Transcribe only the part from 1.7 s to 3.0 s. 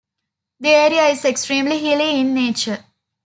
hilly in nature.